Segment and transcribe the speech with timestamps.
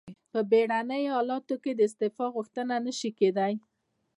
[0.31, 3.53] په بیړنیو حالاتو کې د استعفا غوښتنه نشي کیدای.